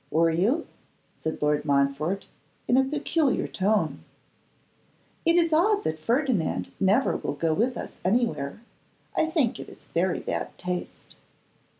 'Were 0.09 0.31
you?' 0.31 0.65
said 1.13 1.39
Lord 1.43 1.63
Montfort, 1.63 2.25
in 2.67 2.75
a 2.75 2.83
peculiar 2.83 3.45
tone. 3.47 4.03
'It 5.27 5.35
is 5.35 5.53
odd 5.53 5.83
that 5.83 5.99
Ferdinand 5.99 6.71
never 6.79 7.15
will 7.17 7.35
go 7.35 7.53
with 7.53 7.77
us 7.77 7.99
anywhere. 8.03 8.61
I 9.15 9.27
think 9.27 9.59
it 9.59 9.69
is 9.69 9.89
very 9.93 10.19
bad 10.19 10.57
taste. 10.57 11.17